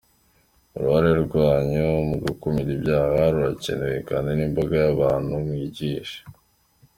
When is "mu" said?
2.09-2.17